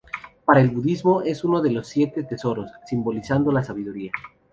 Para 0.45 0.61
el 0.61 0.71
budismo 0.71 1.21
es 1.21 1.43
uno 1.43 1.61
de 1.61 1.69
los 1.69 1.85
siete 1.89 2.23
tesoros, 2.23 2.71
simbolizando 2.87 3.51
la 3.51 3.63
sabiduría. 3.63 4.09